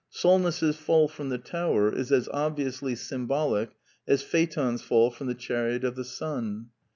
Solness's 0.09 0.77
fall 0.77 1.07
from 1.07 1.29
the 1.29 1.37
tower 1.37 1.93
is 1.95 2.11
as 2.11 2.27
obviously 2.29 2.95
symbolic 2.95 3.69
as 4.07 4.23
Phaeton's 4.23 4.81
fall 4.81 5.11
from 5.11 5.27
the 5.27 5.35
chariot 5.35 5.83
of 5.83 5.93
the 5.95 6.03
sun. 6.03 6.69